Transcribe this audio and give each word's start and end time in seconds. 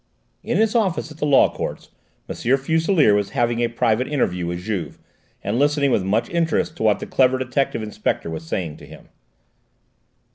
In 0.41 0.57
his 0.57 0.73
office 0.73 1.11
at 1.11 1.19
the 1.19 1.27
Law 1.27 1.53
Courts, 1.53 1.89
M. 2.27 2.33
Fuselier 2.57 3.13
was 3.13 3.29
having 3.37 3.59
a 3.59 3.67
private 3.67 4.07
interview 4.07 4.47
with 4.47 4.63
Juve, 4.63 4.97
and 5.43 5.59
listening 5.59 5.91
with 5.91 6.01
much 6.03 6.27
interest 6.31 6.75
to 6.77 6.81
what 6.83 6.97
the 6.97 7.05
clever 7.05 7.37
detective 7.37 7.83
inspector 7.83 8.31
was 8.31 8.43
saying 8.43 8.77
to 8.77 8.87
him. 8.87 9.09